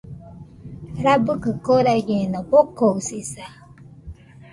Rabɨkɨ 1.03 1.49
koraɨñeno, 1.65 2.39
bokoɨsisa. 2.49 3.45